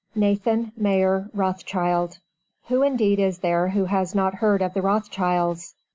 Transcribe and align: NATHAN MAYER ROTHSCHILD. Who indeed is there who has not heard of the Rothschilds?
NATHAN 0.15 0.71
MAYER 0.75 1.29
ROTHSCHILD. 1.31 2.17
Who 2.69 2.81
indeed 2.81 3.19
is 3.19 3.37
there 3.37 3.67
who 3.67 3.85
has 3.85 4.15
not 4.15 4.33
heard 4.33 4.63
of 4.63 4.73
the 4.73 4.81
Rothschilds? 4.81 5.75